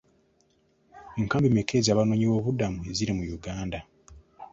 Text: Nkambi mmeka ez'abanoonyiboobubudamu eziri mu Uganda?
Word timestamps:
Nkambi 1.23 1.47
mmeka 1.49 1.73
ez'abanoonyiboobubudamu 1.79 2.79
eziri 2.91 3.11
mu 3.17 3.23
Uganda? 3.37 3.79